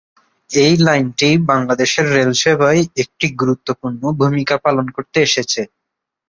এই 0.49 0.75
লাইনটি 0.79 1.29
বাংলাদেশের 1.49 2.05
রেলসেবায় 2.15 2.81
একটি 3.03 3.25
গুরুত্বপূর্ণ 3.39 4.01
ভূমিকা 4.19 4.55
পালন 4.65 4.85
করে 4.95 5.19
আসছে। 5.27 5.61